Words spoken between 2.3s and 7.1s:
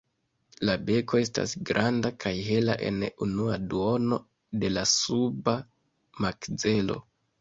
hela en unua duono de la suba makzelo.